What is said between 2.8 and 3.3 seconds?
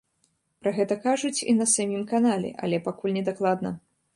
пакуль не